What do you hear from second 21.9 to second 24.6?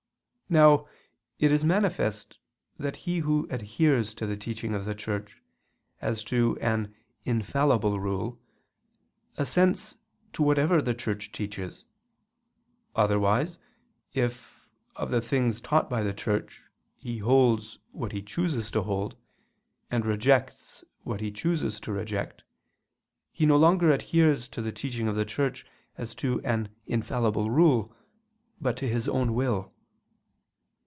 reject, he no longer adheres